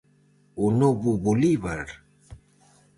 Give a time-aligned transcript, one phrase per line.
[0.65, 1.87] O novo Bolívar?